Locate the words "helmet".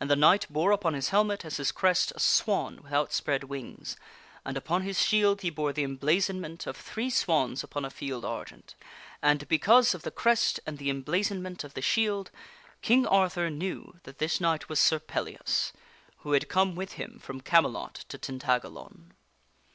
1.10-1.44